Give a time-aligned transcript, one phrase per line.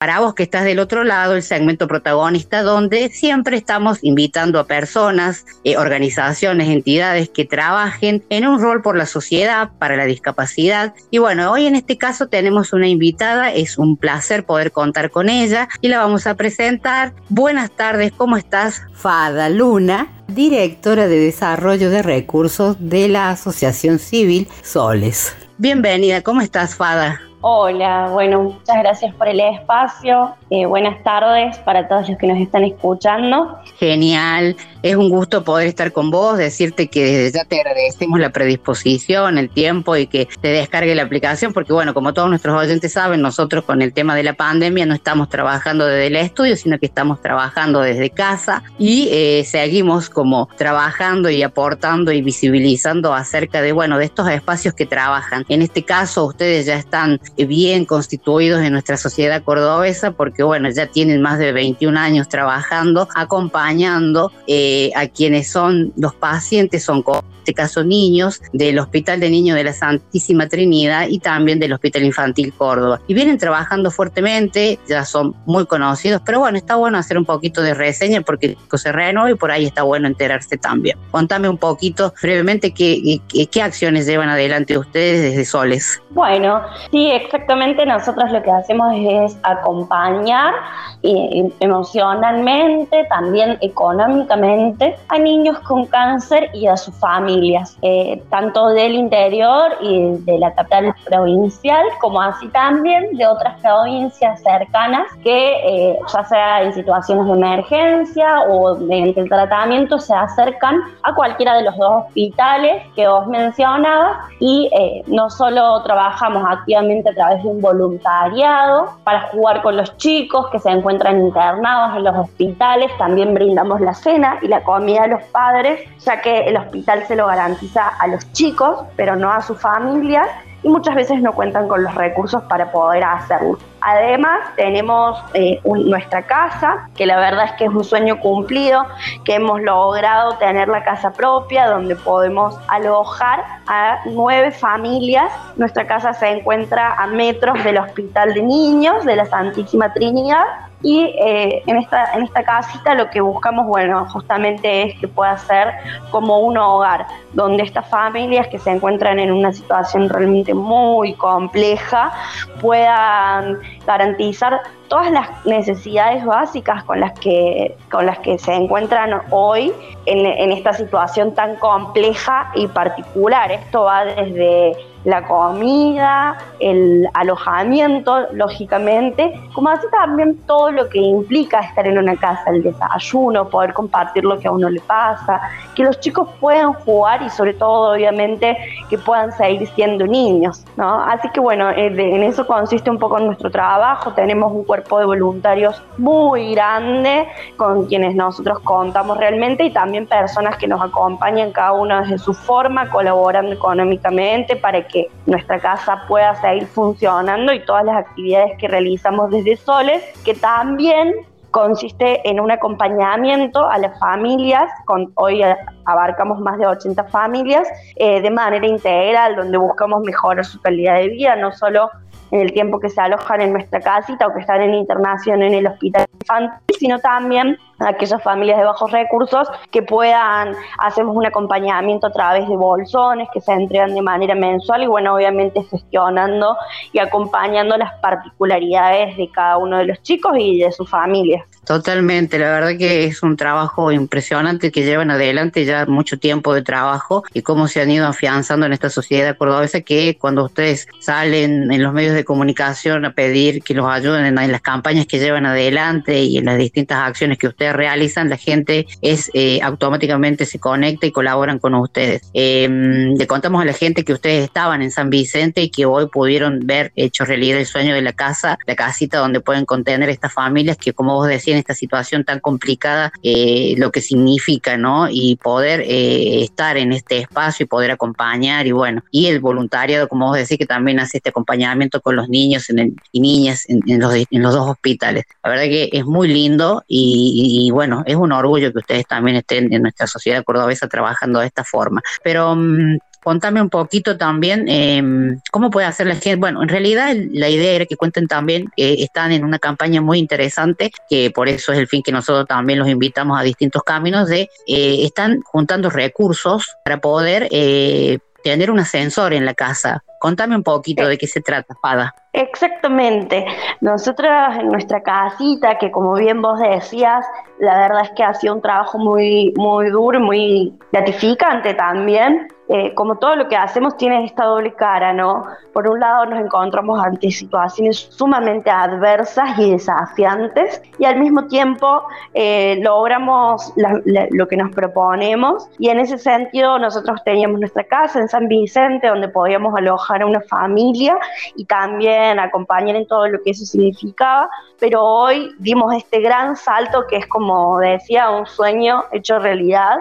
[0.00, 4.66] para vos que estás del otro lado, el segmento protagonista, donde siempre estamos invitando a
[4.66, 10.94] personas, eh, organizaciones, entidades que trabajen en un rol por la sociedad, para la discapacidad.
[11.10, 15.28] Y bueno, hoy en este caso tenemos una invitada, es un placer poder contar con
[15.28, 17.12] ella y la vamos a presentar.
[17.28, 18.80] Buenas tardes, ¿cómo estás?
[18.94, 25.36] Fada Luna, directora de Desarrollo de Recursos de la Asociación Civil Soles.
[25.58, 27.20] Bienvenida, ¿cómo estás, Fada?
[27.42, 30.34] Hola, bueno, muchas gracias por el espacio.
[30.50, 33.58] Eh, buenas tardes para todos los que nos están escuchando.
[33.78, 38.30] Genial, es un gusto poder estar con vos, decirte que desde ya te agradecemos la
[38.30, 42.92] predisposición, el tiempo y que te descargue la aplicación, porque bueno, como todos nuestros oyentes
[42.92, 46.78] saben, nosotros con el tema de la pandemia no estamos trabajando desde el estudio, sino
[46.78, 53.62] que estamos trabajando desde casa y eh, seguimos como trabajando y aportando y visibilizando acerca
[53.62, 55.44] de, bueno, de estos espacios que trabajan.
[55.48, 60.86] En este caso, ustedes ya están bien constituidos en nuestra sociedad cordobesa, porque bueno, ya
[60.86, 67.38] tienen más de 21 años trabajando, acompañando eh, a quienes son los pacientes, son en
[67.38, 72.04] este caso niños, del Hospital de Niños de la Santísima Trinidad y también del Hospital
[72.04, 73.00] Infantil Córdoba.
[73.06, 77.62] Y vienen trabajando fuertemente, ya son muy conocidos, pero bueno, está bueno hacer un poquito
[77.62, 80.98] de reseña porque se renueva y por ahí está bueno enterarse también.
[81.10, 86.00] Contame un poquito brevemente qué, qué, qué acciones llevan adelante ustedes desde Soles.
[86.10, 90.54] Bueno, sí, exactamente nosotros lo que hacemos es acompañar
[91.02, 94.59] emocionalmente, también económicamente
[95.08, 100.52] a niños con cáncer y a sus familias, eh, tanto del interior y de la
[100.54, 107.26] capital provincial, como así también de otras provincias cercanas que eh, ya sea en situaciones
[107.26, 113.08] de emergencia o mediante el tratamiento se acercan a cualquiera de los dos hospitales que
[113.08, 119.62] vos mencionabas y eh, no solo trabajamos activamente a través de un voluntariado para jugar
[119.62, 122.90] con los chicos que se encuentran internados en los hospitales.
[122.98, 127.16] También brindamos la cena y la comida a los padres, ya que el hospital se
[127.16, 130.26] lo garantiza a los chicos, pero no a sus familias
[130.62, 133.58] y muchas veces no cuentan con los recursos para poder hacerlo.
[133.80, 138.84] Además, tenemos eh, nuestra casa, que la verdad es que es un sueño cumplido,
[139.24, 145.32] que hemos logrado tener la casa propia, donde podemos alojar a nueve familias.
[145.56, 150.44] Nuestra casa se encuentra a metros del Hospital de Niños de la Santísima Trinidad
[150.82, 155.36] y eh, en, esta, en esta casita lo que buscamos, bueno, justamente es que pueda
[155.36, 155.74] ser
[156.10, 162.12] como un hogar, donde estas familias que se encuentran en una situación realmente muy compleja
[162.60, 169.72] puedan garantizar todas las necesidades básicas con las que, con las que se encuentran hoy
[170.04, 173.52] en, en esta situación tan compleja y particular.
[173.52, 181.60] Esto va desde la comida, el alojamiento, lógicamente, como así también todo lo que implica
[181.60, 185.40] estar en una casa, el desayuno, poder compartir lo que a uno le pasa,
[185.74, 188.56] que los chicos puedan jugar y sobre todo, obviamente,
[188.90, 191.02] que puedan seguir siendo niños, ¿no?
[191.02, 195.04] Así que bueno, eh, en eso consiste un poco nuestro trabajo, tenemos un cuerpo de
[195.04, 197.26] voluntarios muy grande
[197.56, 202.34] con quienes nosotros contamos realmente y también personas que nos acompañan cada uno desde su
[202.34, 208.68] forma, colaborando económicamente para que nuestra casa pueda seguir funcionando y todas las actividades que
[208.68, 211.14] realizamos desde Soles, que también
[211.50, 215.42] consiste en un acompañamiento a las familias, con, hoy
[215.84, 221.08] abarcamos más de 80 familias, eh, de manera integral, donde buscamos mejorar su calidad de
[221.08, 221.90] vida, no solo
[222.30, 225.54] en el tiempo que se alojan en nuestra casita o que están en internación en
[225.54, 232.06] el hospital infantil, sino también aquellas familias de bajos recursos que puedan, hacemos un acompañamiento
[232.06, 236.56] a través de bolsones que se entregan de manera mensual y bueno, obviamente gestionando
[236.92, 241.44] y acompañando las particularidades de cada uno de los chicos y de sus familias.
[241.66, 246.62] Totalmente, la verdad que es un trabajo impresionante que llevan adelante ya mucho tiempo de
[246.62, 251.70] trabajo y cómo se han ido afianzando en esta sociedad cordobesa que cuando ustedes salen
[251.70, 255.46] en los medios de comunicación a pedir que los ayuden en, las campañas que llevan
[255.46, 260.58] adelante y en las distintas acciones que ustedes realizan, la gente es eh, automáticamente se
[260.58, 262.22] conecta y colaboran con ustedes.
[262.34, 266.08] Em, le contamos a la gente que ustedes estaban en San Vicente y que hoy
[266.08, 270.32] pudieron ver hecho realidad el sueño de la casa, la casita donde pueden contener estas
[270.32, 275.08] familias que como vos decías en esta situación tan complicada, eh, lo que significa, ¿no?
[275.10, 280.08] Y poder eh, estar en este espacio y poder acompañar y bueno, y el voluntariado,
[280.08, 282.66] como vos decís, que también hace este acompañamiento con los niños
[283.12, 285.24] y niñas en, los, dos hospitales.
[285.42, 289.72] La verdad que es muy lindo y, bueno, es un orgullo que ustedes también estén
[289.72, 292.02] en nuestra sociedad cordobesa trabajando de esta forma.
[292.22, 296.36] Pero mm, contame un poquito también em, cómo puede hacer la gente.
[296.36, 300.18] Bueno, en realidad la idea era que cuenten también que están en una campaña muy
[300.18, 304.28] interesante, que por eso es el fin que nosotros también los invitamos a distintos caminos,
[304.28, 310.02] de eh, están juntando recursos para poder eh, tener un ascensor en la casa.
[310.18, 312.14] Contame un poquito de qué se trata, Pada.
[312.32, 313.44] Exactamente.
[313.80, 317.24] Nosotras en nuestra casita, que como bien vos decías,
[317.58, 322.48] la verdad es que ha sido un trabajo muy, muy duro, muy gratificante también.
[322.72, 325.44] Eh, como todo lo que hacemos tiene esta doble cara, ¿no?
[325.72, 332.04] Por un lado nos encontramos ante situaciones sumamente adversas y desafiantes y al mismo tiempo
[332.32, 338.28] eh, logramos lo que nos proponemos y en ese sentido nosotros teníamos nuestra casa en
[338.28, 341.18] San Vicente donde podíamos alojar a una familia
[341.56, 347.04] y también acompañar en todo lo que eso significaba, pero hoy dimos este gran salto
[347.08, 349.96] que es como decía un sueño hecho realidad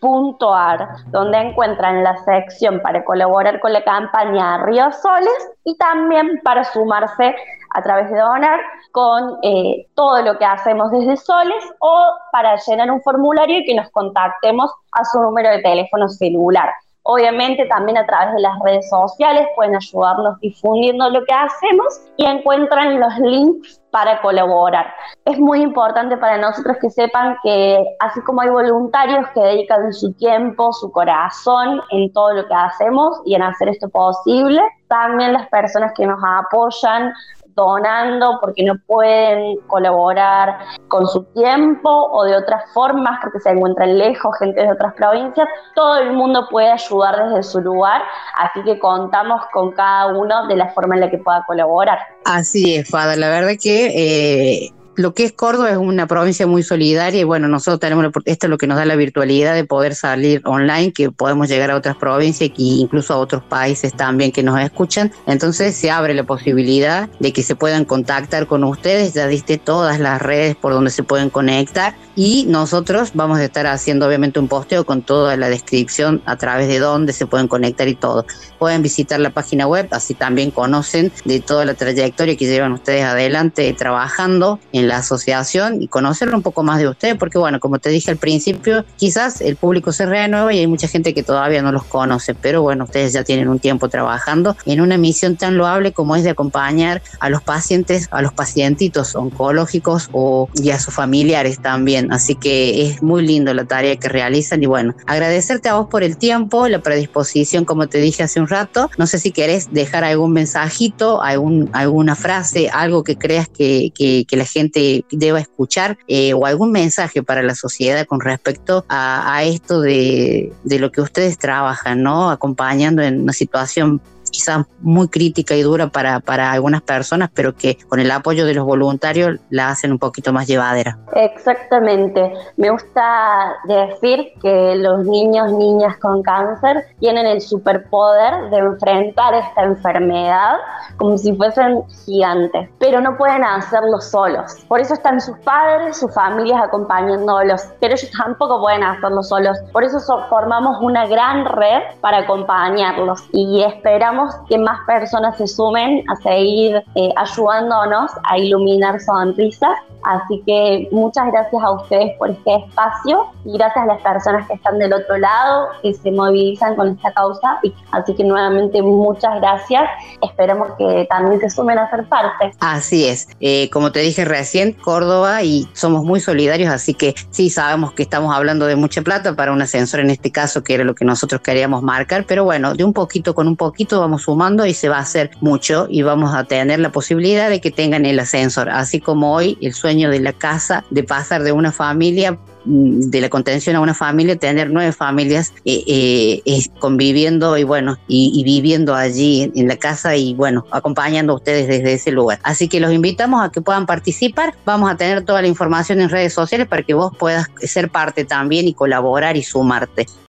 [0.00, 6.64] www.soles.org.ar, donde encuentran la sección para colaborar con la campaña Río Soles y también para
[6.64, 7.34] sumarse
[7.70, 8.60] a través de Donar
[8.92, 13.74] con eh, todo lo que hacemos desde Soles o para llenar un formulario y que
[13.74, 16.70] nos contactemos a su número de teléfono celular.
[17.08, 22.24] Obviamente también a través de las redes sociales pueden ayudarnos difundiendo lo que hacemos y
[22.24, 24.92] encuentran los links para colaborar.
[25.24, 30.12] Es muy importante para nosotros que sepan que así como hay voluntarios que dedican su
[30.14, 35.48] tiempo, su corazón en todo lo que hacemos y en hacer esto posible, también las
[35.48, 37.12] personas que nos apoyan
[37.56, 40.58] donando porque no pueden colaborar
[40.88, 45.48] con su tiempo o de otras formas porque se encuentran lejos, gente de otras provincias,
[45.74, 48.02] todo el mundo puede ayudar desde su lugar,
[48.38, 51.98] así que contamos con cada uno de la forma en la que pueda colaborar.
[52.26, 54.66] Así es, Fada, la verdad que...
[54.66, 58.46] Eh lo que es Córdoba es una provincia muy solidaria y bueno, nosotros tenemos, esto
[58.46, 61.76] es lo que nos da la virtualidad de poder salir online, que podemos llegar a
[61.76, 65.12] otras provincias e incluso a otros países también que nos escuchan.
[65.26, 70.00] Entonces se abre la posibilidad de que se puedan contactar con ustedes, ya diste todas
[70.00, 74.48] las redes por donde se pueden conectar y nosotros vamos a estar haciendo obviamente un
[74.48, 78.24] posteo con toda la descripción a través de dónde se pueden conectar y todo.
[78.58, 83.04] Pueden visitar la página web, así también conocen de toda la trayectoria que llevan ustedes
[83.04, 87.78] adelante trabajando en la asociación y conocer un poco más de ustedes, porque bueno, como
[87.78, 91.62] te dije al principio, quizás el público se renueva y hay mucha gente que todavía
[91.62, 95.56] no los conoce, pero bueno, ustedes ya tienen un tiempo trabajando en una misión tan
[95.56, 100.78] loable como es de acompañar a los pacientes, a los pacientitos oncológicos o, y a
[100.78, 105.68] sus familiares también Así que es muy lindo la tarea que realizan y bueno, agradecerte
[105.68, 108.90] a vos por el tiempo, la predisposición, como te dije hace un rato.
[108.98, 113.92] No sé si querés dejar algún mensajito, algún, alguna frase, algo que creas que,
[114.36, 114.75] la gente
[115.10, 120.78] deba escuchar eh, o algún mensaje para la sociedad con respecto a, esto de, de
[120.78, 122.30] lo que ustedes trabajan, ¿no?
[122.30, 124.00] Acompañando en una situación
[124.36, 128.52] quizás muy crítica y dura para, para algunas personas, pero que con el apoyo de
[128.52, 130.98] los voluntarios la hacen un poquito más llevadera.
[131.14, 132.32] Exactamente.
[132.56, 139.62] Me gusta decir que los niños, niñas con cáncer tienen el superpoder de enfrentar esta
[139.62, 140.56] enfermedad
[140.98, 144.54] como si fuesen gigantes, pero no pueden hacerlo solos.
[144.68, 149.56] Por eso están sus padres, sus familias acompañándolos, pero ellos tampoco pueden hacerlo solos.
[149.72, 156.04] Por eso formamos una gran red para acompañarlos y esperamos que más personas se sumen
[156.10, 159.76] a seguir eh, ayudándonos a iluminar sonrisas.
[160.04, 164.54] Así que muchas gracias a ustedes por este espacio y gracias a las personas que
[164.54, 167.60] están del otro lado, que se movilizan con esta causa.
[167.90, 169.82] Así que nuevamente muchas gracias.
[170.22, 172.52] Esperemos que también se sumen a ser parte.
[172.60, 173.28] Así es.
[173.40, 178.02] Eh, como te dije recién, Córdoba y somos muy solidarios, así que sí sabemos que
[178.02, 181.04] estamos hablando de mucha plata para un ascensor en este caso, que era lo que
[181.04, 184.88] nosotros queríamos marcar, pero bueno, de un poquito con un poquito vamos sumando y se
[184.88, 188.68] va a hacer mucho y vamos a tener la posibilidad de que tengan el ascensor,
[188.70, 193.20] así como hoy el sueño de la casa de pasar de una familia mm, de
[193.20, 198.94] la contención a una familia, tener nueve familias eh, eh, conviviendo y bueno, y, viviendo
[198.94, 202.38] allí en, la casa y bueno, acompañando a ustedes desde ese lugar.
[202.42, 204.54] Así que los invitamos a que puedan participar.
[204.64, 208.24] Vamos a tener toda la información en redes sociales para que vos puedas ser parte
[208.24, 210.06] también y colaborar y sumarte.